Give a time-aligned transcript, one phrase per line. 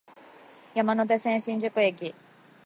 [0.73, 2.15] 山手線、新宿駅